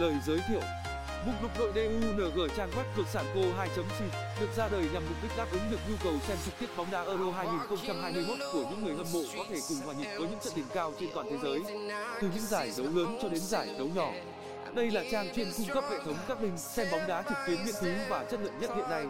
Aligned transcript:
Lời 0.00 0.14
giới 0.26 0.40
thiệu 0.48 0.60
Mục 1.26 1.34
lục 1.42 1.50
đội 1.58 1.72
DUNG 1.74 2.48
trang 2.56 2.70
web 2.70 2.84
cược 2.96 3.06
sản 3.08 3.24
cô 3.34 3.40
2.c 3.40 4.00
được 4.40 4.48
ra 4.56 4.68
đời 4.68 4.88
nhằm 4.92 5.02
mục 5.08 5.16
đích 5.22 5.36
đáp 5.36 5.46
ứng 5.52 5.62
được 5.70 5.76
nhu 5.88 5.94
cầu 6.04 6.12
xem 6.28 6.36
trực 6.44 6.58
tiếp 6.58 6.66
bóng 6.76 6.90
đá 6.90 7.02
Euro 7.04 7.30
2021 7.30 8.38
của 8.52 8.64
những 8.70 8.84
người 8.84 8.96
hâm 8.96 9.06
mộ 9.12 9.22
có 9.36 9.44
thể 9.50 9.56
cùng 9.68 9.78
hòa 9.84 9.94
nhịp 9.94 10.08
với 10.18 10.28
những 10.28 10.40
trận 10.44 10.52
đỉnh 10.56 10.64
cao 10.74 10.92
trên 11.00 11.10
toàn 11.14 11.26
thế 11.30 11.36
giới, 11.42 11.62
từ 12.20 12.28
những 12.34 12.46
giải 12.46 12.72
đấu 12.76 12.86
lớn 12.94 13.18
cho 13.22 13.28
đến 13.28 13.40
giải 13.40 13.74
đấu 13.78 13.88
nhỏ. 13.94 14.12
Đây 14.74 14.90
là 14.90 15.04
trang 15.10 15.34
chuyên 15.34 15.52
cung 15.56 15.66
cấp 15.74 15.84
hệ 15.90 15.96
thống 16.04 16.16
các 16.28 16.42
link 16.42 16.58
xem 16.58 16.86
bóng 16.92 17.06
đá 17.08 17.22
trực 17.22 17.38
tuyến 17.46 17.64
miễn 17.64 17.74
phí 17.80 17.90
và 18.08 18.24
chất 18.24 18.40
lượng 18.40 18.58
nhất 18.60 18.70
hiện 18.76 18.90
nay. 18.90 19.06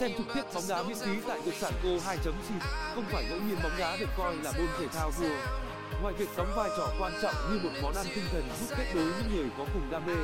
Xem 0.00 0.12
trực 0.18 0.26
tiếp 0.34 0.42
bóng 0.54 0.64
đá 0.68 0.82
miễn 0.82 0.96
phí 0.96 1.20
tại 1.28 1.40
cược 1.44 1.54
sản 1.54 1.72
cô 1.82 1.88
2.c 1.88 2.62
không 2.94 3.04
phải 3.12 3.24
ngẫu 3.30 3.38
nhiên 3.38 3.58
bóng 3.62 3.78
đá 3.78 3.96
được 3.96 4.08
coi 4.16 4.36
là 4.36 4.52
môn 4.58 4.68
thể 4.78 4.86
thao 4.88 5.10
vua 5.10 5.65
ngoài 6.02 6.14
việc 6.14 6.28
đóng 6.36 6.52
vai 6.56 6.70
trò 6.76 6.88
quan 7.00 7.12
trọng 7.22 7.34
như 7.50 7.60
một 7.62 7.70
món 7.82 7.94
ăn 7.94 8.06
tinh 8.14 8.24
thần 8.32 8.42
giúp 8.60 8.74
kết 8.78 8.94
nối 8.94 9.04
những 9.04 9.36
người 9.36 9.46
có 9.58 9.64
cùng 9.74 9.90
đam 9.90 10.06
mê, 10.06 10.14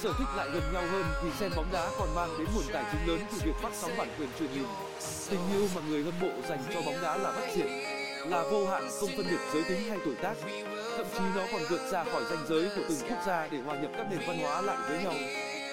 sở 0.00 0.12
thích 0.18 0.28
lại 0.36 0.48
gần 0.52 0.62
nhau 0.72 0.82
hơn 0.90 1.04
thì 1.22 1.28
xem 1.38 1.50
bóng 1.56 1.66
đá 1.72 1.90
còn 1.98 2.14
mang 2.14 2.30
đến 2.38 2.46
nguồn 2.54 2.64
tài 2.72 2.84
chính 2.92 3.08
lớn 3.08 3.26
từ 3.32 3.38
việc 3.44 3.56
phát 3.62 3.72
sóng 3.74 3.90
bản 3.98 4.08
quyền 4.18 4.28
truyền 4.38 4.50
hình. 4.50 4.66
Tình 5.30 5.40
yêu 5.52 5.68
mà 5.74 5.80
người 5.88 6.04
hâm 6.04 6.14
mộ 6.20 6.30
dành 6.48 6.62
cho 6.74 6.80
bóng 6.86 7.02
đá 7.02 7.16
là 7.16 7.32
bất 7.32 7.46
diệt, 7.56 7.66
là 8.26 8.42
vô 8.42 8.66
hạn, 8.66 8.88
không 9.00 9.10
phân 9.16 9.26
biệt 9.30 9.40
giới 9.52 9.62
tính 9.68 9.88
hay 9.88 9.98
tuổi 10.04 10.14
tác. 10.14 10.34
Thậm 10.96 11.06
chí 11.12 11.24
nó 11.36 11.42
còn 11.52 11.62
vượt 11.68 11.90
ra 11.90 12.04
khỏi 12.04 12.22
ranh 12.30 12.46
giới 12.48 12.68
của 12.76 12.82
từng 12.88 12.98
quốc 13.08 13.18
gia 13.26 13.46
để 13.46 13.58
hòa 13.58 13.76
nhập 13.76 13.90
các 13.96 14.06
nền 14.10 14.20
văn 14.26 14.38
hóa 14.38 14.60
lại 14.60 14.76
với 14.88 15.04
nhau. 15.04 15.14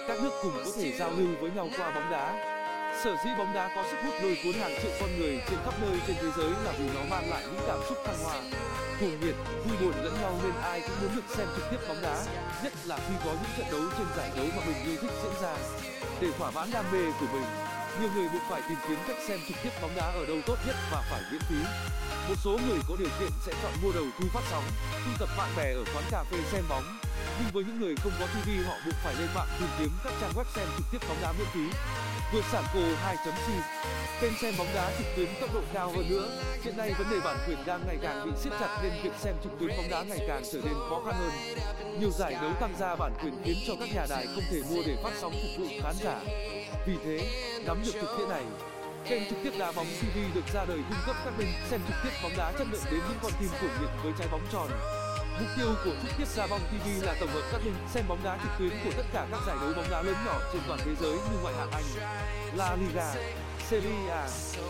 Các 0.08 0.22
nước 0.24 0.32
cùng 0.44 0.54
có 0.66 0.72
thể 0.76 0.92
giao 0.92 1.12
lưu 1.12 1.28
với 1.42 1.52
nhau 1.52 1.70
qua 1.78 1.92
bóng 1.92 2.12
đá 2.12 2.57
sở 3.04 3.16
dĩ 3.24 3.30
bóng 3.38 3.54
đá 3.54 3.70
có 3.76 3.84
sức 3.92 3.98
hút 4.04 4.14
lôi 4.22 4.38
cuốn 4.44 4.54
hàng 4.54 4.76
triệu 4.82 4.92
con 5.00 5.20
người 5.20 5.42
trên 5.50 5.60
khắp 5.66 5.74
nơi 5.82 6.00
trên 6.08 6.16
thế 6.22 6.28
giới 6.38 6.50
là 6.66 6.72
vì 6.80 6.90
nó 6.96 7.02
mang 7.10 7.30
lại 7.30 7.44
những 7.46 7.64
cảm 7.68 7.80
xúc 7.90 7.98
thăng 8.06 8.24
hoa. 8.24 8.36
Cuồng 9.00 9.20
nhiệt, 9.22 9.36
vui 9.66 9.78
buồn 9.82 10.04
lẫn 10.04 10.14
nhau 10.22 10.40
nên 10.44 10.54
ai 10.62 10.82
cũng 10.82 11.02
muốn 11.02 11.16
được 11.16 11.36
xem 11.38 11.48
trực 11.56 11.66
tiếp 11.72 11.78
bóng 11.88 12.02
đá, 12.02 12.26
nhất 12.64 12.74
là 12.86 12.98
khi 12.98 13.14
có 13.26 13.32
những 13.32 13.52
trận 13.58 13.68
đấu 13.72 13.82
trên 13.98 14.08
giải 14.18 14.32
đấu 14.36 14.46
mà 14.56 14.62
mình 14.66 14.86
yêu 14.86 14.96
thích 15.02 15.12
diễn 15.24 15.34
ra. 15.42 15.56
Để 16.22 16.28
thỏa 16.38 16.52
mãn 16.52 16.72
đam 16.74 16.86
mê 16.92 17.12
của 17.20 17.26
mình, 17.34 17.46
nhiều 18.00 18.10
người 18.16 18.30
buộc 18.34 18.42
phải 18.50 18.62
tìm 18.70 18.78
kiếm 18.88 18.98
cách 19.08 19.18
xem 19.28 19.40
trực 19.48 19.58
tiếp 19.64 19.72
bóng 19.82 19.96
đá 19.96 20.06
ở 20.06 20.26
đâu 20.26 20.38
tốt 20.46 20.58
nhất 20.68 20.76
và 20.92 21.04
phải 21.12 21.22
miễn 21.32 21.42
phí. 21.50 21.60
Một 22.30 22.36
số 22.44 22.52
người 22.68 22.80
có 22.90 22.96
điều 23.00 23.10
kiện 23.20 23.30
sẽ 23.46 23.54
chọn 23.64 23.72
mua 23.82 23.92
đầu 23.92 24.06
thu 24.20 24.28
phát 24.34 24.44
sóng 24.52 24.64
tụ 25.06 25.12
tập 25.20 25.30
bạn 25.38 25.50
bè 25.58 25.74
ở 25.74 25.84
quán 25.94 26.04
cà 26.12 26.24
phê 26.32 26.38
xem 26.52 26.64
bóng. 26.70 27.00
Nhưng 27.40 27.50
với 27.54 27.64
những 27.64 27.80
người 27.80 27.96
không 27.96 28.12
có 28.20 28.26
tv 28.26 28.50
họ 28.68 28.74
buộc 28.86 28.96
phải 29.04 29.16
lên 29.16 29.28
mạng 29.36 29.48
tìm 29.60 29.70
kiếm 29.80 29.90
các 30.04 30.14
trang 30.22 30.32
web 30.36 30.44
xem 30.56 30.68
trực 30.78 30.86
tiếp 30.92 31.08
bóng 31.10 31.18
đá 31.22 31.32
miễn 31.32 31.48
phí 31.54 31.78
vượt 32.34 32.44
sản 32.52 32.64
cô 32.74 32.80
2.0, 32.80 33.32
kênh 34.22 34.32
xem 34.42 34.54
bóng 34.58 34.68
đá 34.76 34.92
trực 34.98 35.08
tuyến 35.16 35.28
tốc 35.42 35.50
độ 35.54 35.62
cao 35.74 35.92
hơn 35.96 36.10
nữa. 36.10 36.42
Hiện 36.64 36.78
nay 36.78 36.94
vấn 36.98 37.10
đề 37.12 37.20
bản 37.26 37.38
quyền 37.48 37.58
đang 37.66 37.82
ngày 37.88 37.98
càng 38.02 38.26
bị 38.26 38.32
siết 38.44 38.54
chặt 38.60 38.80
nên 38.84 38.92
việc 39.04 39.14
xem 39.20 39.36
trực 39.44 39.52
tuyến 39.60 39.70
bóng 39.78 39.90
đá 39.90 40.04
ngày 40.04 40.20
càng 40.28 40.44
trở 40.54 40.60
nên 40.64 40.74
khó 40.74 41.02
khăn 41.06 41.16
hơn. 41.16 41.32
Nhiều 42.00 42.12
giải 42.12 42.34
đấu 42.42 42.52
tăng 42.60 42.74
gia 42.80 42.96
bản 42.96 43.14
quyền 43.24 43.34
khiến 43.44 43.58
cho 43.68 43.74
các 43.80 43.90
nhà 43.96 44.06
đài 44.10 44.26
không 44.26 44.44
thể 44.52 44.62
mua 44.70 44.84
để 44.86 44.96
phát 45.04 45.12
sóng 45.22 45.32
phục 45.32 45.52
vụ 45.58 45.66
khán 45.84 45.96
giả. 46.04 46.20
Vì 46.88 46.94
thế 47.06 47.20
nắm 47.66 47.82
được 47.86 47.92
thực 48.02 48.18
tiễn 48.18 48.30
này 48.30 48.44
kênh 49.10 49.30
trực 49.30 49.38
tiếp 49.44 49.52
đá 49.60 49.72
bóng 49.72 49.88
tv 50.02 50.18
được 50.36 50.48
ra 50.54 50.66
đời 50.66 50.78
cung 50.78 51.00
cấp 51.06 51.16
các 51.26 51.34
bên 51.38 51.48
xem 51.70 51.82
trực 51.88 51.96
tiếp 52.04 52.10
bóng 52.24 52.32
đá 52.38 52.52
chất 52.52 52.68
lượng 52.72 52.84
đến 52.92 53.00
những 53.10 53.18
con 53.22 53.32
tim 53.40 53.50
cuồng 53.62 53.82
nhiệt 53.82 53.90
với 54.04 54.14
trái 54.20 54.28
bóng 54.32 54.42
tròn. 54.52 54.70
Mục 55.40 55.50
tiêu 55.58 55.76
của 55.86 55.92
Trực 56.04 56.18
tiếp 56.18 56.28
gia 56.36 56.48
Bóng 56.48 56.60
TV 56.60 57.06
là 57.06 57.16
tổng 57.20 57.30
hợp 57.30 57.42
các 57.52 57.62
link 57.66 57.76
xem 57.94 58.04
bóng 58.08 58.24
đá 58.24 58.38
trực 58.44 58.52
tuyến 58.60 58.72
của 58.84 58.92
tất 58.98 59.04
cả 59.14 59.28
các 59.32 59.40
giải 59.48 59.58
đấu 59.62 59.74
bóng 59.76 59.90
đá 59.92 60.02
lớn 60.02 60.16
nhỏ 60.26 60.40
trên 60.54 60.62
toàn 60.68 60.80
thế 60.86 60.92
giới 61.02 61.12
như 61.12 61.38
ngoại 61.42 61.56
hạng 61.56 61.72
Anh, 61.72 61.84
La 62.56 62.76
Liga, 62.76 63.14
Serie 63.70 64.10
A, 64.10 64.28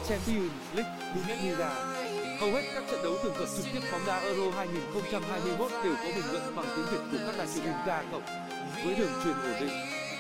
Champions 0.10 0.52
League, 0.76 0.94
Bundesliga. 1.16 1.70
Hầu 2.40 2.52
hết 2.52 2.64
các 2.74 2.84
trận 2.92 3.04
đấu 3.04 3.14
tường 3.24 3.34
thuật 3.38 3.50
trực 3.58 3.66
tiếp 3.74 3.80
bóng 3.92 4.06
đá 4.08 4.20
Euro 4.20 4.58
2021 4.58 5.72
đều 5.84 5.96
có 5.96 6.04
bình 6.16 6.32
luận 6.32 6.56
bằng 6.56 6.66
tiếng 6.76 6.86
Việt 6.92 7.04
của 7.12 7.18
các 7.28 7.38
đài 7.38 7.48
truyền 7.54 7.64
hình 7.66 7.86
đa 7.88 8.04
cộng 8.12 8.26
với 8.86 8.96
đường 8.96 9.12
truyền 9.24 9.34
ổn 9.34 9.54
định, 9.60 9.74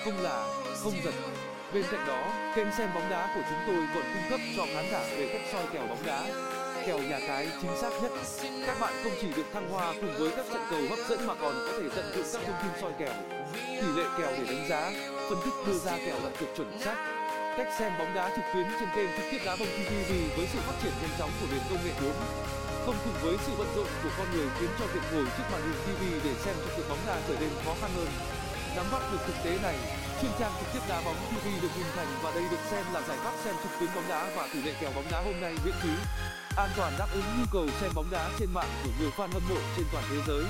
không 0.05 0.17
là, 0.19 0.47
không 0.83 0.93
giật. 1.03 1.13
Bên 1.73 1.83
cạnh 1.91 2.07
đó, 2.07 2.51
kênh 2.55 2.67
xem 2.77 2.89
bóng 2.95 3.09
đá 3.09 3.33
của 3.35 3.41
chúng 3.49 3.59
tôi 3.67 3.87
còn 3.93 4.03
cung 4.13 4.29
cấp 4.29 4.39
cho 4.57 4.65
khán 4.73 4.91
giả 4.91 4.99
về 4.99 5.29
cách 5.33 5.41
soi 5.53 5.65
kèo 5.73 5.87
bóng 5.87 6.05
đá, 6.05 6.25
kèo 6.87 6.99
nhà 6.99 7.19
cái 7.27 7.47
chính 7.61 7.75
xác 7.81 7.89
nhất. 8.01 8.11
Các 8.65 8.79
bạn 8.79 8.93
không 9.03 9.11
chỉ 9.21 9.27
được 9.35 9.47
thăng 9.53 9.69
hoa 9.69 9.93
cùng 10.01 10.13
với 10.19 10.31
các 10.37 10.45
trận 10.53 10.61
cầu 10.69 10.81
hấp 10.89 10.99
dẫn 11.09 11.27
mà 11.27 11.33
còn 11.41 11.53
có 11.67 11.73
thể 11.79 11.87
tận 11.95 12.05
dụng 12.15 12.25
các 12.33 12.41
thông 12.47 12.59
tin 12.63 12.71
soi 12.81 12.91
kèo, 12.99 13.15
tỷ 13.81 13.87
lệ 13.97 14.05
kèo 14.17 14.31
để 14.37 14.43
đánh 14.53 14.65
giá, 14.69 14.81
phân 15.29 15.39
tích 15.45 15.53
đưa 15.67 15.77
ra 15.85 15.97
kèo 16.05 16.15
đặt 16.23 16.33
cực 16.39 16.49
chuẩn 16.57 16.79
xác. 16.79 16.97
Cách 17.57 17.67
xem 17.79 17.91
bóng 17.99 18.13
đá 18.15 18.29
trực 18.35 18.45
tuyến 18.53 18.65
trên 18.79 18.89
kênh 18.95 19.09
trực 19.17 19.25
tiếp 19.31 19.41
đá 19.45 19.55
bóng 19.59 19.67
TV 19.67 20.11
với 20.37 20.47
sự 20.53 20.59
phát 20.67 20.75
triển 20.83 20.93
nhanh 21.01 21.15
chóng 21.19 21.31
của 21.39 21.47
nền 21.51 21.61
công 21.69 21.79
nghệ 21.85 21.93
4 22.01 22.11
không 22.85 22.97
cùng 23.05 23.17
với 23.21 23.35
sự 23.45 23.51
bận 23.57 23.67
rộn 23.75 23.87
của 24.03 24.09
con 24.17 24.27
người 24.33 24.47
khiến 24.59 24.69
cho 24.79 24.85
việc 24.85 25.03
ngồi 25.11 25.25
trước 25.37 25.47
màn 25.51 25.61
hình 25.61 25.79
TV 25.85 26.01
để 26.25 26.33
xem 26.43 26.55
trực 26.63 26.73
tiếp 26.77 26.83
bóng 26.89 27.03
đá 27.07 27.15
trở 27.27 27.35
nên 27.39 27.49
khó 27.65 27.73
khăn 27.81 27.91
hơn. 27.95 28.09
Nắm 28.75 28.85
bắt 28.91 29.01
được 29.11 29.21
thực 29.27 29.35
tế 29.43 29.57
này, 29.63 29.75
chuyên 30.21 30.31
trang 30.39 30.51
trực 30.59 30.69
tiếp 30.73 30.83
đá 30.89 31.01
bóng 31.05 31.15
TV 31.29 31.47
được 31.61 31.73
hình 31.75 31.91
thành 31.95 32.07
và 32.23 32.31
đây 32.31 32.43
được 32.51 32.63
xem 32.71 32.85
là 32.93 33.01
giải 33.07 33.17
pháp 33.23 33.33
xem 33.43 33.55
trực 33.63 33.71
tuyến 33.79 33.89
bóng 33.95 34.09
đá 34.09 34.29
và 34.35 34.47
tỷ 34.53 34.61
lệ 34.61 34.73
kèo 34.81 34.91
bóng 34.95 35.05
đá 35.11 35.21
hôm 35.21 35.41
nay 35.41 35.53
miễn 35.65 35.73
phí 35.81 35.89
an 36.57 36.69
toàn 36.77 36.93
đáp 36.99 37.07
ứng 37.13 37.23
nhu 37.37 37.45
cầu 37.51 37.67
xem 37.81 37.91
bóng 37.95 38.09
đá 38.11 38.29
trên 38.39 38.49
mạng 38.53 38.69
của 38.83 38.89
nhiều 38.99 39.09
fan 39.17 39.29
hâm 39.33 39.43
mộ 39.49 39.55
trên 39.75 39.85
toàn 39.91 40.03
thế 40.09 40.17
giới. 40.27 40.43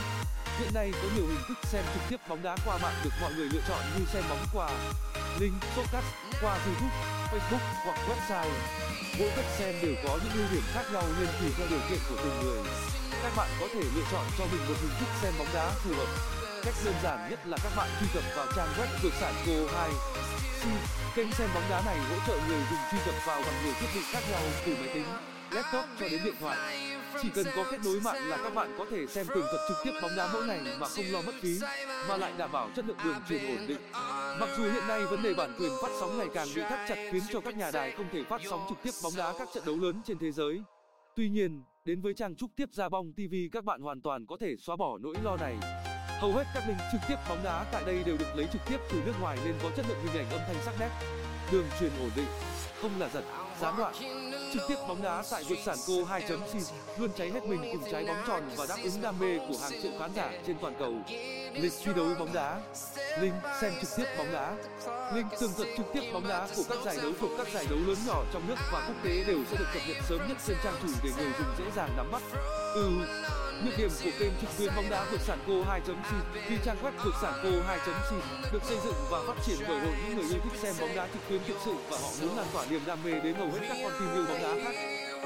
Hiện 0.60 0.74
nay 0.74 0.92
có 1.02 1.08
nhiều 1.16 1.28
hình 1.28 1.44
thức 1.48 1.58
xem 1.64 1.84
trực 1.94 2.04
tiếp 2.10 2.20
bóng 2.30 2.44
đá 2.44 2.58
qua 2.66 2.78
mạng 2.78 2.94
được 3.04 3.10
mọi 3.22 3.34
người 3.34 3.50
lựa 3.54 3.62
chọn 3.68 3.82
như 3.98 4.06
xem 4.14 4.24
bóng 4.30 4.46
qua 4.54 4.70
link, 5.40 5.54
podcast, 5.76 6.06
qua 6.42 6.58
YouTube, 6.66 6.96
Facebook 7.32 7.66
hoặc 7.86 8.00
website. 8.10 8.52
Mỗi 9.20 9.30
cách 9.36 9.46
xem 9.58 9.76
đều 9.82 9.96
có 10.04 10.20
những 10.24 10.34
ưu 10.34 10.48
điểm 10.52 10.64
khác 10.74 10.84
nhau 10.94 11.04
nên 11.20 11.28
tùy 11.40 11.50
theo 11.58 11.68
điều 11.70 11.80
kiện 11.90 12.00
của 12.10 12.16
từng 12.24 12.40
người. 12.44 12.62
Các 13.24 13.32
bạn 13.38 13.50
có 13.60 13.68
thể 13.74 13.82
lựa 13.96 14.06
chọn 14.12 14.26
cho 14.38 14.46
mình 14.52 14.62
một 14.68 14.76
hình 14.82 14.96
thức 15.00 15.10
xem 15.22 15.34
bóng 15.40 15.54
đá 15.54 15.70
phù 15.70 15.90
hợp. 15.96 16.10
Cách 16.64 16.76
đơn 16.86 16.96
giản 17.04 17.30
nhất 17.30 17.40
là 17.48 17.58
các 17.64 17.72
bạn 17.78 17.90
truy 18.00 18.08
cập 18.14 18.24
vào 18.36 18.46
trang 18.56 18.70
web 18.78 18.88
cược 19.04 19.14
sản 19.20 19.34
Go 19.46 19.78
2 19.78 19.90
Kênh 21.16 21.32
xem 21.32 21.50
bóng 21.54 21.70
đá 21.70 21.82
này 21.86 21.98
hỗ 21.98 22.16
trợ 22.28 22.40
người 22.48 22.62
dùng 22.70 22.80
truy 22.92 22.98
cập 23.06 23.16
vào 23.26 23.42
bằng 23.42 23.64
nhiều 23.64 23.74
thiết 23.80 23.88
bị 23.96 24.02
khác 24.12 24.22
nhau 24.32 24.42
từ 24.66 24.76
máy 24.76 24.90
tính, 24.94 25.06
laptop 25.52 25.86
cho 26.00 26.10
đến 26.10 26.22
điện 26.24 26.34
thoại. 26.40 26.58
Chỉ 27.22 27.30
cần 27.30 27.46
có 27.56 27.66
kết 27.72 27.78
nối 27.86 28.00
mạng 28.00 28.30
là 28.30 28.38
các 28.38 28.54
bạn 28.54 28.76
có 28.78 28.86
thể 28.92 29.08
xem 29.08 29.28
tường 29.28 29.46
thuật 29.50 29.62
trực 29.68 29.78
tiếp 29.84 29.92
bóng 30.02 30.12
đá 30.18 30.30
mỗi 30.34 30.48
ngày 30.48 30.62
mà 30.80 30.88
không 30.88 31.06
lo 31.12 31.22
mất 31.22 31.32
phí, 31.42 31.60
mà 32.10 32.18
lại 32.18 32.34
đảm 32.38 32.52
bảo 32.52 32.70
chất 32.76 32.86
lượng 32.88 32.98
đường 33.04 33.16
truyền 33.30 33.58
ổn 33.58 33.68
định. 33.68 33.82
Mặc 34.40 34.50
dù 34.58 34.64
hiện 34.64 34.88
nay 34.88 35.06
vấn 35.06 35.24
đề 35.24 35.34
bản 35.34 35.56
quyền 35.60 35.72
phát 35.82 35.92
sóng 36.00 36.18
ngày 36.18 36.28
càng 36.34 36.48
bị 36.56 36.62
thắt 36.62 36.90
chặt 36.90 37.10
khiến 37.12 37.22
cho 37.32 37.42
các 37.42 37.58
nhà 37.58 37.72
đài 37.72 37.92
không 37.92 38.08
thể 38.12 38.24
phát 38.24 38.42
sóng 38.50 38.66
trực 38.70 38.78
tiếp 38.84 38.92
bóng 39.04 39.14
đá 39.18 39.34
các 39.40 39.48
trận 39.54 39.64
đấu 39.66 39.78
lớn 39.80 40.02
trên 40.06 40.18
thế 40.18 40.32
giới. 40.32 40.62
Tuy 41.16 41.30
nhiên, 41.30 41.64
đến 41.86 42.02
với 42.02 42.14
trang 42.14 42.36
trúc 42.36 42.52
tiếp 42.56 42.70
ra 42.74 42.90
bong 42.90 43.14
TV 43.14 43.36
các 43.52 43.64
bạn 43.64 43.82
hoàn 43.82 44.02
toàn 44.02 44.26
có 44.26 44.38
thể 44.40 44.56
xóa 44.60 44.76
bỏ 44.76 44.98
nỗi 44.98 45.16
lo 45.24 45.38
này. 45.38 45.56
Hầu 46.20 46.34
hết 46.34 46.44
các 46.54 46.64
link 46.68 46.80
trực 46.92 47.02
tiếp 47.08 47.16
bóng 47.30 47.44
đá 47.44 47.66
tại 47.72 47.84
đây 47.86 48.04
đều 48.06 48.18
được 48.18 48.36
lấy 48.36 48.48
trực 48.54 48.62
tiếp 48.70 48.78
từ 48.92 49.02
nước 49.06 49.14
ngoài 49.22 49.38
nên 49.46 49.56
có 49.64 49.70
chất 49.76 49.86
lượng 49.90 49.98
hình 50.04 50.26
ảnh 50.26 50.30
âm 50.30 50.42
thanh 50.48 50.64
sắc 50.66 50.74
nét, 50.80 50.90
đường 51.52 51.66
truyền 51.80 51.92
ổn 52.00 52.10
định, 52.16 52.26
không 52.82 52.92
là 53.00 53.10
giật, 53.14 53.24
gián 53.62 53.74
đoạn. 53.78 53.94
Trực 54.54 54.64
tiếp 54.68 54.76
bóng 54.88 55.02
đá 55.02 55.24
tại 55.32 55.44
Việt 55.44 55.60
Sản 55.66 55.78
Co 55.88 55.94
2.c 55.94 56.62
luôn 56.98 57.10
cháy 57.18 57.32
hết 57.32 57.44
mình 57.44 57.60
cùng 57.72 57.92
trái 57.92 58.06
bóng 58.06 58.24
tròn 58.28 58.50
và 58.56 58.66
đáp 58.70 58.78
ứng 58.84 59.02
đam 59.02 59.20
mê 59.20 59.38
của 59.38 59.58
hàng 59.62 59.82
triệu 59.82 59.92
khán 60.00 60.14
giả 60.16 60.32
trên 60.48 60.58
toàn 60.62 60.74
cầu. 60.80 60.94
Lịch 61.54 61.74
truy 61.84 61.94
đấu 61.94 62.08
bóng 62.20 62.34
đá, 62.34 62.62
link 63.20 63.34
xem 63.62 63.74
trực 63.82 63.90
tiếp 63.98 64.06
bóng 64.18 64.32
đá, 64.32 64.56
link 65.14 65.28
tường 65.40 65.52
thuật 65.58 65.68
trực 65.78 65.86
tiếp 65.94 66.12
bóng 66.14 66.28
đá 66.28 66.48
của 66.56 66.64
các 66.70 66.78
giải 66.86 66.98
đấu 67.02 67.12
thuộc 67.20 67.32
các 67.38 67.48
giải 67.54 67.66
đấu 67.70 67.80
lớn 67.88 67.98
nhỏ 68.08 68.24
trong 68.34 68.48
nước 68.48 68.56
và 68.72 68.86
quốc 68.88 68.96
tế 69.04 69.24
đều 69.28 69.40
sẽ 69.52 69.58
được 69.58 69.68
cập 69.74 69.84
nhật 69.88 69.98
sớm 70.10 70.20
nhất 70.28 70.38
trên 70.48 70.58
trang 70.64 70.76
chủ 70.82 70.88
để 71.04 71.10
người 71.18 71.32
dùng 71.40 71.56
dễ 71.58 71.66
dàng 71.76 71.90
nắm 71.98 72.12
bắt. 72.12 72.22
Ừ, 72.74 72.90
Nhược 73.64 73.78
điểm 73.78 73.90
của 74.04 74.10
kênh 74.20 74.32
trực 74.42 74.50
tuyến 74.58 74.76
bóng 74.76 74.90
đá 74.90 75.06
vượt 75.12 75.22
Sản 75.22 75.40
Co 75.48 75.54
2.c 75.54 76.10
khi 76.48 76.56
trang 76.66 76.78
web 76.84 76.92
vượt 77.04 77.14
Sản 77.22 77.34
Co 77.44 77.50
2.c 77.50 78.14
được 78.54 78.64
xây 78.64 78.78
dựng 78.84 78.94
và 79.10 79.20
phát 79.28 79.34
triển 79.46 79.58
bởi 79.68 79.80
hội 79.80 79.94
những 80.06 80.18
người 80.18 80.26
yêu 80.30 80.40
thích 80.44 80.60
xem 80.62 80.76
bóng 80.80 80.96
đá 80.96 81.08
trực 81.08 81.22
tuyến 81.30 81.42
thực 81.48 81.58
sự 81.66 81.74
và 81.90 81.98
họ 81.98 82.10
muốn 82.22 82.38
lan 82.38 82.46
tỏa 82.54 82.66
niềm 82.70 82.82
đam 82.86 83.04
mê 83.04 83.12
đến 83.12 83.36
hầu 83.36 83.48
hết 83.48 83.60
các 83.70 83.78
con 83.84 83.92
tim 84.00 84.14
yêu 84.14 84.26
bóng 84.28 84.42
đá 84.42 84.64
khác. 84.64 84.76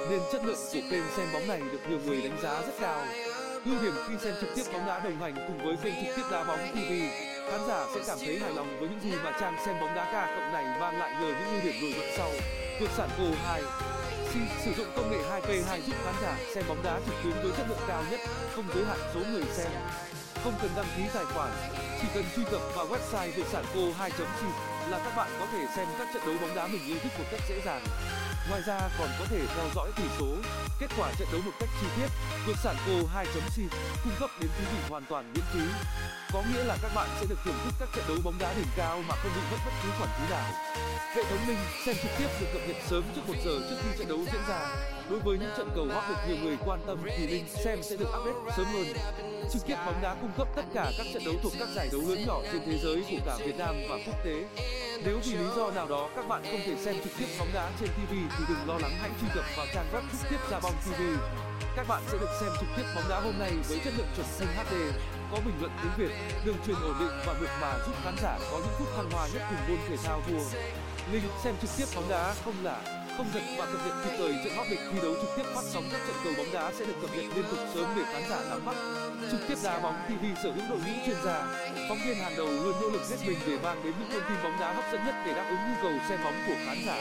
Nên 0.10 0.20
chất 0.32 0.46
lượng 0.46 0.60
của 0.74 0.80
kênh 0.92 1.04
xem 1.18 1.28
bóng 1.34 1.48
này 1.48 1.62
được 1.72 1.90
nhiều 1.90 2.00
người 2.06 2.22
đánh 2.22 2.38
giá 2.42 2.62
rất 2.62 2.74
cao. 2.80 3.06
Ưu 3.66 3.76
điểm 3.82 3.94
khi 4.08 4.16
xem 4.22 4.34
trực 4.42 4.50
tiếp 4.56 4.64
bóng 4.74 4.88
đá 4.88 5.00
đồng 5.00 5.20
hành 5.20 5.36
cùng 5.48 5.58
với 5.66 5.76
kênh 5.84 6.06
trực 6.06 6.16
tiếp 6.16 6.24
đá 6.32 6.44
bóng 6.44 6.60
TV, 6.72 6.92
khán 7.52 7.68
giả 7.68 7.86
sẽ 7.96 8.02
cảm 8.08 8.18
thấy 8.26 8.40
hài 8.40 8.54
lòng 8.54 8.80
với 8.80 8.90
những 8.90 9.00
gì 9.04 9.18
mà 9.24 9.32
trang 9.40 9.56
xem 9.66 9.76
bóng 9.82 9.96
đá 9.96 10.06
ca 10.14 10.26
cộng 10.26 10.54
này 10.54 10.80
mang 10.80 11.00
lại 11.00 11.12
nhờ 11.22 11.28
những 11.28 11.50
ưu 11.52 11.62
điểm 11.64 11.82
nổi 11.82 11.94
bật 11.98 12.14
sau. 12.18 12.32
Vượt 12.80 12.90
Sản 12.98 13.10
Co 13.18 13.24
2 13.46 13.62
Galaxy 14.32 14.66
sử 14.66 14.74
dụng 14.78 14.92
công 14.96 15.12
nghệ 15.12 15.18
2K2 15.18 15.82
giúp 15.88 15.96
khán 16.04 16.14
giả 16.22 16.38
xem 16.56 16.64
bóng 16.68 16.84
đá 16.84 17.00
trực 17.06 17.16
tuyến 17.24 17.34
với 17.44 17.52
chất 17.58 17.66
lượng 17.70 17.78
cao 17.88 18.04
nhất, 18.12 18.20
không 18.56 18.66
giới 18.76 18.86
hạn 18.86 18.98
số 19.14 19.20
người 19.32 19.44
xem. 19.52 19.72
Không 20.44 20.54
cần 20.62 20.72
đăng 20.76 20.86
ký 20.98 21.04
tài 21.14 21.26
khoản, 21.26 21.52
chỉ 22.02 22.08
cần 22.14 22.24
truy 22.36 22.44
cập 22.52 22.62
vào 22.76 22.88
website 22.88 23.32
việt 23.32 23.48
sản 23.52 23.66
co 23.74 23.82
2 23.98 24.12
chi 24.18 24.24
là 24.90 25.00
các 25.04 25.16
bạn 25.16 25.30
có 25.40 25.46
thể 25.52 25.66
xem 25.76 25.88
các 25.98 26.08
trận 26.14 26.24
đấu 26.26 26.36
bóng 26.42 26.56
đá 26.56 26.68
mình 26.68 26.88
yêu 26.88 26.98
thích 27.04 27.12
một 27.20 27.26
cách 27.32 27.42
dễ 27.50 27.62
dàng. 27.66 27.82
Ngoài 28.50 28.62
ra 28.68 28.90
còn 29.00 29.10
có 29.20 29.26
thể 29.30 29.40
theo 29.56 29.66
dõi 29.76 29.92
tỷ 29.96 30.04
số, 30.20 30.36
kết 30.80 30.88
quả 30.98 31.12
trận 31.20 31.28
đấu 31.32 31.42
một 31.46 31.52
cách 31.60 31.70
chi 31.82 31.88
tiết. 31.96 32.08
Cược 32.48 32.56
sản 32.64 32.76
cô 32.86 32.94
2.c 33.16 33.56
cung 34.04 34.14
cấp 34.20 34.30
đến 34.40 34.50
quý 34.58 34.66
vị 34.74 34.80
hoàn 34.90 35.06
toàn 35.10 35.34
miễn 35.34 35.44
phí. 35.54 35.60
Có 36.34 36.44
nghĩa 36.52 36.64
là 36.64 36.78
các 36.82 36.92
bạn 36.96 37.10
sẽ 37.20 37.26
được 37.30 37.40
thưởng 37.46 37.56
thức 37.64 37.74
các 37.80 37.90
trận 37.96 38.06
đấu 38.08 38.18
bóng 38.24 38.40
đá 38.40 38.54
đỉnh 38.54 38.68
cao 38.78 39.02
mà 39.08 39.16
không 39.16 39.32
bị 39.36 39.42
mất 39.52 39.58
bất 39.66 39.72
cứ 39.84 39.90
khoản 40.00 40.10
phí 40.18 40.34
nào. 40.34 40.52
Hệ 41.16 41.24
thống 41.24 41.40
link 41.48 41.60
xem 41.86 41.96
trực 42.02 42.12
tiếp 42.18 42.28
được 42.40 42.48
cập 42.54 42.62
nhật 42.68 42.78
sớm 42.88 43.04
trước 43.16 43.22
một 43.28 43.34
giờ 43.46 43.60
trước 43.70 43.76
khi 43.84 43.98
trận 43.98 44.08
đấu 44.08 44.20
diễn 44.32 44.42
ra. 44.50 44.76
Đối 45.10 45.20
với 45.20 45.38
những 45.38 45.54
trận 45.58 45.70
cầu 45.76 45.88
hot 45.94 46.04
được 46.10 46.16
nhiều 46.28 46.38
người 46.44 46.58
quan 46.66 46.80
tâm 46.88 46.98
thì 47.18 47.28
link 47.28 47.48
xem 47.64 47.84
sẽ 47.84 47.96
được 47.96 48.10
update 48.20 48.58
sớm 48.58 48.66
hơn. 48.66 48.86
Trực 49.54 49.66
tiếp 49.68 49.76
bóng 49.86 50.02
đá 50.02 50.16
cung 50.22 50.32
cấp 50.38 50.48
tất 50.56 50.64
cả 50.74 50.92
các 50.98 51.08
trận 51.14 51.26
đấu 51.26 51.34
thuộc 51.44 51.54
các 51.60 51.68
giải 51.76 51.90
đấu 51.92 52.02
lớn 52.02 52.26
nhỏ 52.28 52.42
trên 52.52 52.62
thế 52.66 52.80
giới 52.84 53.04
của 53.12 53.26
cả 53.26 53.38
Việt 53.46 53.58
Nam 53.58 53.76
và 53.90 53.98
quốc 54.06 54.16
tế. 54.26 54.46
Nếu 55.06 55.20
vì 55.24 55.34
lý 55.34 55.46
do 55.56 55.72
nào 55.72 55.88
đó 55.88 56.10
các 56.16 56.28
bạn 56.28 56.44
không 56.52 56.62
thể 56.66 56.76
xem 56.86 56.96
trực 57.04 57.14
tiếp 57.18 57.26
bóng 57.40 57.50
đá 57.54 57.72
trên 57.80 57.90
TV 57.90 58.14
thì 58.38 58.44
đừng 58.50 58.68
lo 58.68 58.78
lắng 58.78 58.92
hãy 59.02 59.10
truy 59.22 59.28
cập 59.36 59.46
vào 59.58 59.66
trang 59.74 59.86
web 59.94 60.02
trực 60.12 60.30
tiếp 60.30 60.38
Ra 60.52 60.60
Bóng 60.60 60.76
TV. 60.86 61.02
Các 61.76 61.88
bạn 61.88 62.02
sẽ 62.12 62.18
được 62.18 62.30
xem 62.42 62.50
trực 62.60 62.70
tiếp 62.78 62.84
bóng 62.96 63.10
đá 63.10 63.20
hôm 63.20 63.34
nay 63.40 63.52
với 63.70 63.80
chất 63.84 63.94
lượng 63.98 64.08
chuẩn 64.16 64.28
Full 64.40 64.64
HD, 64.64 64.74
có 65.32 65.38
bình 65.46 65.56
luận 65.60 65.72
tiếng 65.82 65.92
Việt, 65.98 66.16
đường 66.46 66.58
truyền 66.66 66.76
ổn 66.76 66.96
định 67.00 67.20
và 67.26 67.34
mượt 67.40 67.50
mà 67.62 67.74
giúp 67.86 67.96
khán 68.04 68.16
giả 68.24 68.38
có 68.52 68.58
những 68.58 68.76
phút 68.80 68.88
thăng 68.96 69.12
hoa 69.12 69.28
nhất 69.34 69.44
cùng 69.50 69.60
môn 69.68 69.78
thể 69.90 69.98
thao 70.04 70.22
vua. 70.28 70.44
Link 71.12 71.24
xem 71.44 71.56
trực 71.62 71.70
tiếp 71.78 71.86
bóng 71.96 72.10
đá 72.10 72.34
không 72.46 72.54
lạ, 72.64 72.78
không 73.18 73.28
giật 73.34 73.42
và 73.58 73.66
cập 73.66 73.86
nhật 73.86 73.96
kịp 74.04 74.16
thời 74.18 74.34
trận 74.44 74.54
hot 74.58 74.68
lịch 74.68 74.80
thi 74.92 75.00
đấu 75.04 75.14
trực 75.22 75.30
tiếp 75.38 75.44
phát 75.56 75.64
sóng 75.64 75.84
các 75.92 76.02
trận 76.08 76.16
cầu 76.24 76.34
bóng 76.38 76.54
đá 76.54 76.72
sẽ 76.80 76.86
được 76.86 76.96
cập 77.02 77.10
nhật 77.16 77.26
liên 77.36 77.46
tục 77.50 77.60
sớm 77.74 77.86
để 77.96 78.04
khán 78.14 78.30
giả 78.30 78.40
nắm 78.50 78.66
bắt. 78.66 78.76
Trực 79.32 79.42
tiếp 79.48 79.58
đá 79.64 79.80
bóng 79.80 79.96
TV 80.08 80.26
sở 80.44 80.52
hữu 80.52 80.66
đội 80.70 80.80
ngũ 80.80 81.06
chuyên 81.06 81.18
gia, 81.26 81.38
phóng 81.90 82.00
viên 82.06 82.18
hàng 82.18 82.34
đầu 82.38 82.48
luôn 82.48 82.76
nỗ 82.82 82.90
lực 82.90 83.02
hết 83.10 83.18
mình 83.28 83.40
để 83.48 83.58
mang 83.64 83.84
đến 83.84 83.94
những 84.00 84.10
thông 84.12 84.24
tin 84.30 84.44
bóng 84.44 84.60
đá 84.60 84.74
hấp 84.74 84.86
dẫn 84.92 85.06
nhất 85.06 85.16
để 85.26 85.34
đáp 85.34 85.46
ứng 85.50 85.60
nhu 85.68 85.76
cầu 85.82 85.94
xem 86.10 86.20
bóng 86.24 86.36
của 86.48 86.56
khán 86.66 86.78
giả. 86.86 86.98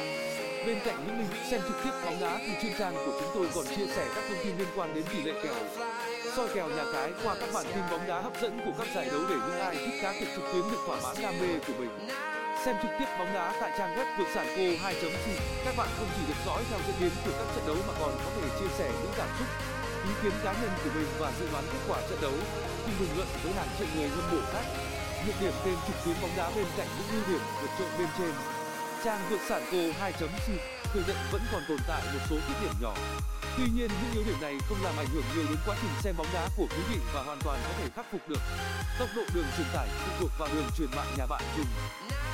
Bên 0.67 0.79
cạnh 0.85 0.97
những 1.07 1.19
link 1.19 1.31
xem 1.51 1.61
trực 1.69 1.77
tiếp 1.85 1.91
bóng 2.05 2.21
đá 2.21 2.39
thì 2.47 2.53
chuyên 2.62 2.73
trang 2.79 2.95
của 2.95 3.12
chúng 3.21 3.31
tôi 3.35 3.47
còn 3.55 3.77
chia 3.77 3.87
sẻ 3.87 4.05
các 4.15 4.25
thông 4.29 4.39
tin 4.45 4.59
liên 4.59 4.69
quan 4.77 4.95
đến 4.95 5.05
tỷ 5.12 5.23
lệ 5.23 5.33
kèo, 5.43 5.55
soi 6.37 6.49
kèo 6.55 6.69
nhà 6.69 6.85
cái 6.93 7.12
qua 7.25 7.35
các 7.41 7.49
bản 7.55 7.67
tin 7.75 7.85
bóng 7.91 8.07
đá 8.07 8.21
hấp 8.21 8.33
dẫn 8.43 8.61
của 8.65 8.73
các 8.79 8.89
giải 8.95 9.09
đấu 9.12 9.21
để 9.31 9.37
những 9.47 9.61
ai 9.61 9.75
thích 9.77 9.99
cá 10.03 10.12
cược 10.12 10.29
trực 10.35 10.45
tuyến 10.53 10.65
được 10.71 10.81
thỏa 10.87 11.01
mãn 11.05 11.17
đam 11.23 11.35
mê 11.41 11.49
của 11.67 11.73
mình. 11.79 12.09
Xem 12.65 12.77
trực 12.83 12.91
tiếp 12.99 13.09
bóng 13.19 13.33
đá 13.35 13.55
tại 13.61 13.71
trang 13.79 13.97
web 13.97 14.07
vượt 14.19 14.29
sản 14.35 14.47
cô 14.57 14.62
2.c, 14.62 15.27
các 15.65 15.75
bạn 15.77 15.89
không 15.99 16.09
chỉ 16.17 16.23
được 16.29 16.41
dõi 16.47 16.63
theo 16.71 16.79
diễn 16.87 16.97
biến 17.01 17.13
của 17.25 17.33
các 17.39 17.49
trận 17.55 17.65
đấu 17.67 17.77
mà 17.89 17.95
còn 18.01 18.13
có 18.25 18.31
thể 18.37 18.49
chia 18.61 18.71
sẻ 18.79 18.91
những 19.03 19.13
cảm 19.17 19.29
xúc, 19.39 19.49
ý 20.05 20.13
kiến 20.23 20.33
cá 20.45 20.53
nhân 20.53 20.71
của 20.85 20.91
mình 20.95 21.09
và 21.19 21.33
dự 21.41 21.47
đoán 21.53 21.65
kết 21.73 21.83
quả 21.89 21.99
trận 22.11 22.19
đấu, 22.23 22.37
cùng 22.85 22.95
bình 23.01 23.13
luận 23.17 23.29
với 23.43 23.53
hàng 23.53 23.69
triệu 23.79 23.89
người 23.95 24.09
hâm 24.09 24.25
mộ 24.33 24.41
khác. 24.53 24.65
Nhược 25.27 25.37
điểm 25.41 25.53
tên 25.65 25.75
trực 25.87 25.97
tuyến 26.05 26.17
bóng 26.23 26.35
đá 26.37 26.51
bên 26.56 26.67
cạnh 26.77 26.89
những 26.97 27.09
ưu 27.15 27.23
điểm 27.29 27.43
vượt 27.61 27.71
trội 27.79 27.89
bên 27.99 28.09
trên. 28.19 28.60
Trang 29.05 29.20
vượt 29.31 29.41
sản 29.49 29.62
cô 29.73 29.79
2.c 29.79 30.47
thừa 30.93 31.02
nhận 31.06 31.17
vẫn 31.32 31.43
còn 31.52 31.62
tồn 31.69 31.79
tại 31.88 32.02
một 32.14 32.20
số 32.31 32.37
khuyết 32.47 32.55
điểm 32.62 32.75
nhỏ. 32.81 32.94
Tuy 33.56 33.64
nhiên, 33.75 33.91
những 34.02 34.12
yếu 34.12 34.25
điểm 34.26 34.41
này 34.41 34.55
không 34.69 34.82
làm 34.82 34.97
ảnh 34.97 35.06
hưởng 35.12 35.25
nhiều 35.35 35.44
đến 35.49 35.58
quá 35.67 35.76
trình 35.82 35.91
xem 36.02 36.14
bóng 36.17 36.26
đá 36.32 36.49
của 36.56 36.67
quý 36.70 36.82
vị 36.91 36.99
và 37.14 37.23
hoàn 37.23 37.38
toàn 37.44 37.58
có 37.64 37.73
thể 37.79 37.88
khắc 37.97 38.06
phục 38.12 38.29
được. 38.29 38.43
Tốc 38.99 39.08
độ 39.17 39.23
đường 39.35 39.47
truyền 39.56 39.67
tải 39.75 39.88
phụ 39.88 40.12
thuộc 40.20 40.31
vào 40.38 40.49
đường 40.55 40.70
truyền 40.76 40.91
mạng 40.97 41.14
nhà 41.19 41.26
bạn 41.26 41.43
dùng. 41.56 41.67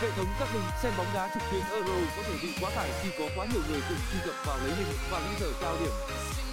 Hệ 0.00 0.10
thống 0.16 0.26
các 0.38 0.48
link 0.54 0.64
xem 0.82 0.92
bóng 0.98 1.06
đá 1.14 1.30
trực 1.34 1.42
tuyến 1.50 1.62
Euro 1.70 1.96
có 2.16 2.22
thể 2.22 2.34
bị 2.42 2.48
quá 2.60 2.70
tải 2.76 2.90
khi 3.02 3.08
có 3.18 3.24
quá 3.36 3.46
nhiều 3.52 3.62
người 3.68 3.80
cùng 3.88 3.98
truy 4.12 4.18
cập 4.26 4.34
vào 4.46 4.58
lấy 4.58 4.70
link 4.78 5.00
vào 5.10 5.20
những 5.20 5.40
giờ 5.40 5.52
cao 5.62 5.76
điểm. 5.80 5.94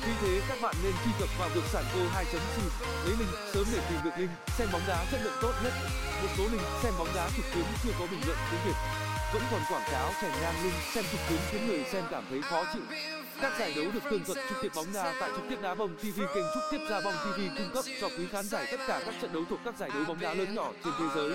Vì 0.05 0.13
thế, 0.21 0.41
các 0.49 0.57
bạn 0.61 0.75
nên 0.83 0.93
truy 1.03 1.11
cập 1.19 1.29
vào 1.39 1.49
được 1.55 1.65
sản 1.73 1.83
cô 1.93 1.99
2.c 1.99 2.55
lấy 3.05 3.15
link 3.19 3.31
sớm 3.53 3.65
để 3.73 3.79
tìm 3.89 3.99
được 4.03 4.15
link 4.17 4.31
xem 4.57 4.67
bóng 4.71 4.87
đá 4.87 5.05
chất 5.11 5.21
lượng 5.23 5.37
tốt 5.41 5.53
nhất. 5.63 5.73
Một 6.21 6.29
số 6.37 6.43
link 6.51 6.63
xem 6.83 6.93
bóng 6.99 7.13
đá 7.15 7.29
trực 7.35 7.45
tuyến 7.53 7.65
chưa 7.83 7.91
có 7.99 8.05
bình 8.11 8.21
luận 8.25 8.37
tiếng 8.51 8.59
Việt. 8.65 9.02
Vẫn 9.33 9.41
còn 9.51 9.61
quảng 9.69 9.83
cáo 9.91 10.11
chèn 10.21 10.31
ngang 10.41 10.63
lưng 10.63 10.73
xem 10.93 11.03
trực 11.11 11.19
tuyến 11.29 11.39
khiến 11.51 11.67
người 11.67 11.83
xem 11.83 12.03
cảm 12.11 12.23
thấy 12.29 12.41
khó 12.41 12.63
chịu. 12.73 12.81
Các 13.41 13.59
giải 13.59 13.73
đấu 13.75 13.85
được 13.93 13.99
tường 14.11 14.23
thuật 14.25 14.37
trực 14.49 14.57
tiếp 14.61 14.69
bóng 14.75 14.85
đá 14.93 15.15
tại 15.19 15.29
trực 15.35 15.45
tiếp 15.49 15.57
đá 15.61 15.75
bóng 15.75 15.95
TV 15.95 16.21
kênh 16.35 16.45
trực 16.53 16.63
tiếp 16.71 16.77
ra 16.89 17.01
bóng 17.01 17.13
TV 17.13 17.39
cung 17.57 17.69
cấp 17.73 17.85
cho 18.01 18.09
quý 18.17 18.27
khán 18.27 18.45
giả 18.45 18.65
tất 18.71 18.79
cả 18.87 19.01
các 19.05 19.15
trận 19.21 19.33
đấu 19.33 19.43
thuộc 19.49 19.59
các 19.65 19.77
giải 19.77 19.89
đấu 19.93 20.03
bóng 20.07 20.19
đá 20.19 20.33
lớn 20.33 20.55
nhỏ 20.55 20.71
trên 20.83 20.93
thế 20.99 21.05
giới. 21.15 21.33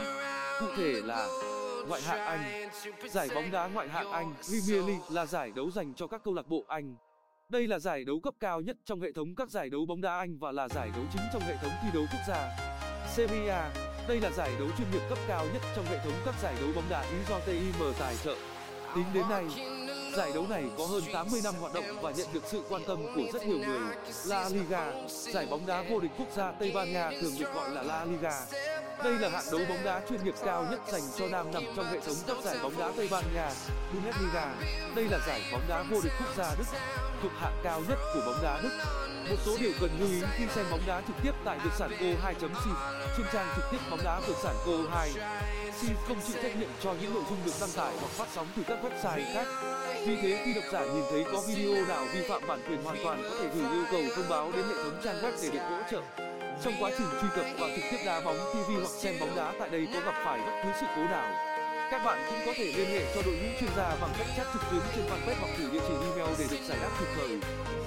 Cụ 0.60 0.66
thể 0.76 1.02
là 1.04 1.28
Ngoại 1.88 2.02
hạng 2.02 2.26
Anh, 2.26 2.70
Giải 3.10 3.28
bóng 3.34 3.50
đá 3.50 3.66
ngoại 3.68 3.88
hạng 3.88 4.10
Anh, 4.12 4.34
Premier 4.42 4.88
League 4.88 5.04
là 5.10 5.26
giải 5.26 5.52
đấu 5.56 5.70
dành 5.70 5.94
cho 5.94 6.06
các 6.06 6.24
câu 6.24 6.34
lạc 6.34 6.48
bộ 6.48 6.64
Anh. 6.68 6.96
Đây 7.48 7.66
là 7.66 7.78
giải 7.78 8.04
đấu 8.04 8.20
cấp 8.20 8.34
cao 8.40 8.60
nhất 8.60 8.76
trong 8.84 9.00
hệ 9.00 9.12
thống 9.12 9.34
các 9.34 9.50
giải 9.50 9.70
đấu 9.70 9.86
bóng 9.86 10.00
đá 10.00 10.18
Anh 10.18 10.38
và 10.38 10.52
là 10.52 10.68
giải 10.68 10.90
đấu 10.96 11.04
chính 11.12 11.22
trong 11.32 11.42
hệ 11.42 11.56
thống 11.62 11.72
thi 11.82 11.88
đấu 11.94 12.04
quốc 12.12 12.20
gia. 12.28 12.56
Serie 13.16 13.48
A 13.48 13.87
đây 14.08 14.20
là 14.20 14.30
giải 14.30 14.50
đấu 14.58 14.68
chuyên 14.78 14.90
nghiệp 14.90 15.02
cấp 15.08 15.18
cao 15.28 15.46
nhất 15.52 15.62
trong 15.76 15.84
hệ 15.84 15.98
thống 16.04 16.12
các 16.24 16.34
giải 16.42 16.54
đấu 16.60 16.68
bóng 16.74 16.84
đá 16.88 17.00
Ý 17.00 17.16
do 17.28 17.38
TIM 17.38 17.92
tài 17.98 18.16
trợ. 18.24 18.36
Tính 18.94 19.04
đến 19.14 19.24
nay, 19.28 19.44
Giải 20.16 20.32
đấu 20.34 20.46
này 20.48 20.64
có 20.78 20.86
hơn 20.86 21.02
80 21.12 21.40
năm 21.44 21.54
hoạt 21.60 21.74
động 21.74 21.84
và 22.02 22.10
nhận 22.10 22.26
được 22.32 22.42
sự 22.46 22.62
quan 22.68 22.82
tâm 22.84 22.98
của 23.14 23.22
rất 23.32 23.46
nhiều 23.46 23.58
người. 23.58 23.80
La 24.26 24.48
Liga, 24.48 24.92
giải 25.08 25.46
bóng 25.50 25.66
đá 25.66 25.84
vô 25.90 26.00
địch 26.00 26.10
quốc 26.18 26.28
gia 26.36 26.52
Tây 26.52 26.72
Ban 26.74 26.92
Nha 26.92 27.10
thường 27.20 27.32
được 27.38 27.54
gọi 27.54 27.70
là 27.70 27.82
La 27.82 28.04
Liga. 28.04 28.40
Đây 29.04 29.18
là 29.18 29.28
hạng 29.28 29.44
đấu 29.52 29.60
bóng 29.68 29.84
đá 29.84 30.02
chuyên 30.08 30.24
nghiệp 30.24 30.34
cao 30.44 30.66
nhất 30.70 30.80
dành 30.92 31.02
cho 31.18 31.28
nam 31.28 31.52
nằm 31.52 31.62
trong 31.76 31.86
hệ 31.86 32.00
thống 32.00 32.16
các 32.26 32.36
giải 32.44 32.56
bóng 32.62 32.78
đá 32.78 32.92
Tây 32.96 33.08
Ban 33.10 33.24
Nha. 33.34 33.50
Bundesliga, 33.92 34.54
đây 34.94 35.04
là 35.10 35.18
giải 35.26 35.42
bóng 35.52 35.62
đá 35.68 35.82
vô 35.82 36.00
địch 36.04 36.12
quốc 36.18 36.36
gia 36.36 36.54
Đức, 36.58 36.64
thuộc 37.22 37.32
hạng 37.38 37.60
cao 37.62 37.82
nhất 37.88 37.98
của 38.14 38.20
bóng 38.26 38.42
đá 38.42 38.60
Đức. 38.62 38.78
Một 39.30 39.36
số 39.46 39.56
điều 39.60 39.72
cần 39.80 39.90
lưu 40.00 40.08
ý 40.08 40.22
khi 40.36 40.44
xem 40.54 40.66
bóng 40.70 40.80
đá 40.86 41.00
trực 41.00 41.16
tiếp 41.22 41.32
tại 41.44 41.58
Việt 41.64 41.70
Sản 41.78 41.90
Co 42.00 42.28
2.c, 42.28 42.64
chuyên 43.16 43.26
trang 43.32 43.46
trực 43.56 43.64
tiếp 43.70 43.78
bóng 43.90 44.00
đá 44.04 44.20
Việt 44.20 44.34
Sản 44.42 44.54
Co 44.66 44.72
2. 44.90 45.10
C 45.80 46.08
không 46.08 46.16
chịu 46.26 46.36
trách 46.42 46.56
nhiệm 46.56 46.68
cho 46.82 46.94
những 47.00 47.14
nội 47.14 47.22
dung 47.30 47.38
được 47.44 47.52
đăng 47.60 47.70
tải 47.70 47.92
hoặc 48.00 48.10
phát 48.10 48.28
sóng 48.34 48.46
từ 48.56 48.62
các 48.68 48.78
website 48.82 49.34
khác. 49.34 49.46
Vì 50.06 50.16
thế 50.22 50.42
khi 50.44 50.54
độc 50.54 50.64
giả 50.72 50.80
nhìn 50.80 51.04
thấy 51.10 51.24
có 51.32 51.40
video 51.48 51.86
nào 51.86 52.04
vi 52.14 52.28
phạm 52.28 52.42
bản 52.48 52.60
quyền 52.68 52.82
hoàn 52.82 52.96
toàn 53.04 53.22
có 53.30 53.36
thể 53.40 53.48
gửi 53.54 53.72
yêu 53.72 53.84
cầu 53.90 54.02
thông 54.16 54.28
báo 54.28 54.52
đến 54.52 54.64
hệ 54.68 54.74
thống 54.74 55.00
trang 55.04 55.16
web 55.22 55.32
để 55.42 55.48
được 55.50 55.62
hỗ 55.70 55.82
trợ. 55.90 56.02
Trong 56.64 56.74
quá 56.80 56.90
trình 56.98 57.06
truy 57.20 57.28
cập 57.36 57.46
và 57.58 57.68
trực 57.76 57.84
tiếp 57.90 57.98
đá 58.06 58.20
bóng 58.20 58.38
TV 58.52 58.70
hoặc 58.72 58.90
xem 58.90 59.14
bóng 59.20 59.36
đá 59.36 59.52
tại 59.60 59.68
đây 59.68 59.88
có 59.94 60.00
gặp 60.00 60.14
phải 60.24 60.38
bất 60.38 60.52
cứ 60.64 60.68
sự 60.80 60.86
cố 60.96 61.04
nào, 61.04 61.47
các 61.90 62.04
bạn 62.04 62.18
cũng 62.28 62.38
có 62.46 62.52
thể 62.56 62.72
liên 62.76 62.86
hệ 62.86 63.14
cho 63.14 63.22
đội 63.22 63.34
ngũ 63.34 63.48
chuyên 63.60 63.70
gia 63.76 63.96
bằng 64.00 64.10
cách 64.18 64.26
chat 64.36 64.46
trực 64.52 64.62
tuyến 64.70 64.82
trên 64.94 65.04
fanpage 65.10 65.40
hoặc 65.40 65.50
gửi 65.58 65.70
địa 65.72 65.80
chỉ 65.88 65.94
email 66.08 66.34
để 66.38 66.46
được 66.50 66.62
giải 66.68 66.78
đáp 66.82 66.90
kịp 67.00 67.06
thời. 67.16 67.32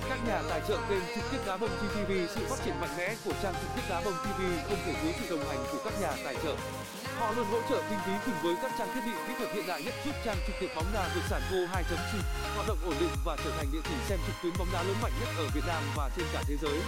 Các 0.10 0.20
nhà 0.28 0.42
tài 0.50 0.62
trợ 0.68 0.78
kênh 0.90 1.04
trực 1.16 1.24
tiếp 1.32 1.38
đá 1.48 1.58
bóng 1.58 1.70
TV 1.70 2.12
sự 2.36 2.42
phát 2.50 2.60
triển 2.66 2.80
mạnh 2.82 2.90
mẽ 2.98 3.16
của 3.26 3.34
trang 3.44 3.54
trực 3.62 3.70
tiếp 3.76 3.82
đá 3.90 4.02
bóng 4.06 4.14
TV 4.24 4.42
không 4.68 4.80
thể 4.86 4.94
thiếu 5.02 5.12
sự 5.20 5.36
đồng 5.36 5.46
hành 5.50 5.60
của 5.72 5.78
các 5.84 5.94
nhà 6.02 6.12
tài 6.24 6.36
trợ. 6.44 6.56
Họ 7.20 7.34
luôn 7.36 7.46
hỗ 7.46 7.60
trợ 7.70 7.82
kinh 7.90 8.00
phí 8.06 8.12
cùng 8.26 8.36
với 8.44 8.56
các 8.62 8.72
trang 8.78 8.90
thiết 8.94 9.02
bị 9.06 9.12
kỹ 9.28 9.34
thuật 9.38 9.54
hiện 9.54 9.68
đại 9.68 9.84
nhất 9.84 9.94
giúp 10.06 10.16
trang 10.26 10.38
trực 10.48 10.56
tiếp 10.60 10.70
bóng 10.76 10.86
đá 10.94 11.10
được 11.16 11.22
sản 11.30 11.42
vô 11.52 11.58
2.c 11.58 12.12
hoạt 12.56 12.68
động 12.68 12.78
ổn 12.86 12.96
định 13.00 13.16
và 13.26 13.38
trở 13.44 13.52
thành 13.58 13.68
địa 13.74 13.84
chỉ 13.84 13.96
xem 14.08 14.20
trực 14.28 14.36
tuyến 14.44 14.54
bóng 14.60 14.68
đá 14.74 14.84
lớn 14.84 14.96
mạnh 15.02 15.14
nhất 15.20 15.30
ở 15.38 15.46
Việt 15.56 15.64
Nam 15.68 15.84
và 15.98 16.10
trên 16.16 16.26
cả 16.34 16.44
thế 16.48 16.56
giới. 16.62 16.80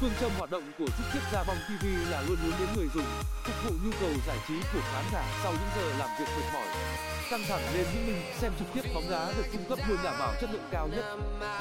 Phương 0.00 0.10
châm 0.20 0.30
hoạt 0.38 0.50
động 0.50 0.62
của 0.78 0.86
chiếc 0.86 1.04
chiếc 1.12 1.20
gia 1.32 1.44
bóng 1.44 1.56
TV 1.68 1.86
là 2.10 2.22
luôn 2.22 2.36
hướng 2.36 2.52
đến 2.58 2.68
người 2.76 2.88
dùng, 2.94 3.04
phục 3.44 3.54
vụ 3.64 3.70
nhu 3.84 3.90
cầu 4.00 4.10
giải 4.26 4.38
trí 4.48 4.54
của 4.72 4.80
khán 4.92 5.04
giả 5.12 5.40
sau 5.42 5.52
những 5.52 5.70
giờ 5.76 5.98
làm 5.98 6.10
việc 6.18 6.24
mệt 6.36 6.52
mỏi. 6.54 6.66
Căng 7.30 7.42
thẳng 7.48 7.60
lên 7.74 7.86
những 7.94 8.06
mình 8.06 8.22
xem 8.40 8.52
trực 8.58 8.68
tiếp 8.74 8.90
bóng 8.94 9.10
đá 9.10 9.32
được 9.36 9.44
cung 9.52 9.64
cấp 9.68 9.78
luôn 9.88 9.98
đảm 10.04 10.14
bảo 10.18 10.34
chất 10.40 10.50
lượng 10.52 10.68
cao 10.70 10.88
nhất. 10.88 11.04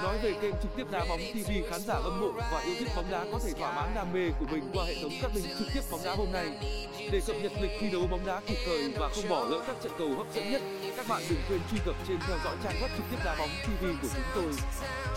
Nói 0.04 0.18
về 0.24 0.34
kênh 0.42 0.54
trực 0.62 0.76
tiếp 0.76 0.84
đá 0.92 1.06
bóng 1.10 1.20
TV 1.34 1.52
khán 1.70 1.82
giả 1.82 2.00
hâm 2.04 2.20
mộ 2.20 2.32
và 2.52 2.62
yêu 2.66 2.76
thích 2.80 2.90
bóng 2.96 3.12
đá 3.12 3.26
có 3.32 3.40
thể 3.46 3.52
thỏa 3.60 3.76
mãn 3.76 3.96
đam 3.96 4.14
mê 4.14 4.30
của 4.40 4.46
mình 4.52 4.70
qua 4.74 4.86
hệ 4.86 4.96
thống 5.02 5.12
các 5.22 5.32
link 5.36 5.48
trực 5.60 5.68
tiếp 5.74 5.82
bóng 5.92 6.04
đá 6.04 6.16
hôm 6.16 6.32
nay. 6.32 6.48
Để 7.12 7.22
cập 7.28 7.36
nhật 7.44 7.52
lịch 7.62 7.72
thi 7.80 7.90
đấu 7.90 8.08
bóng 8.12 8.26
đá 8.26 8.42
kịp 8.48 8.58
thời 8.66 8.94
và 9.00 9.10
không 9.16 9.30
bỏ 9.30 9.46
lỡ 9.50 9.60
các 9.68 9.76
trận 9.84 9.92
cầu 9.98 10.10
hấp 10.18 10.28
dẫn 10.34 10.52
nhất, 10.52 10.62
các 10.98 11.06
bạn 11.10 11.24
đừng 11.30 11.40
quên 11.50 11.60
truy 11.72 11.78
cập 11.86 11.96
trên 12.08 12.18
theo 12.28 12.38
dõi 12.44 12.56
trang 12.64 12.76
web 12.82 12.90
trực 12.98 13.06
tiếp 13.12 13.18
đá 13.26 13.36
bóng 13.40 13.50
TV 13.64 13.86
của 14.02 14.08
chúng 14.16 14.26
tôi. 14.36 14.52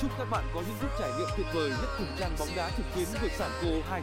Chúc 0.01 0.11
các 0.19 0.31
bạn 0.31 0.45
có 0.55 0.63
những 0.67 0.77
phút 0.81 0.91
trải 1.01 1.11
nghiệm 1.19 1.29
tuyệt 1.37 1.47
vời 1.55 1.71
nhất 1.71 1.91
cùng 1.99 2.17
trang 2.19 2.37
bóng 2.39 2.49
đá 2.57 2.71
trực 2.77 2.87
tuyến 2.95 3.07
vượt 3.23 3.33
sản 3.39 3.51
cô 3.63 3.69
2.0 3.69 4.01